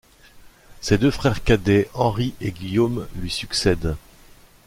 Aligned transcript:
Ses 0.81 0.97
deux 0.97 1.11
frères 1.11 1.43
cadets 1.43 1.87
Henri 1.93 2.33
et 2.41 2.49
Guillaume 2.51 3.05
lui 3.17 3.29
succèdent. 3.29 3.95